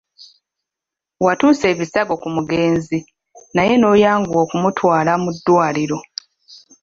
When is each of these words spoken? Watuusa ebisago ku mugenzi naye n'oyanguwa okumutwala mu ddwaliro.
Watuusa 1.25 1.65
ebisago 1.73 2.13
ku 2.21 2.27
mugenzi 2.35 2.97
naye 3.55 3.73
n'oyanguwa 3.77 4.39
okumutwala 4.45 5.11
mu 5.23 5.29
ddwaliro. 5.35 5.97